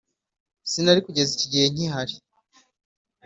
Sinari 0.71 0.99
kugeze 1.07 1.29
iki 1.33 1.47
gihe 1.51 1.65
nkihari 1.73 2.15